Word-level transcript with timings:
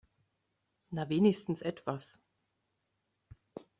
Na, 0.91 1.09
wenigstens 1.09 1.61
etwas. 1.61 2.19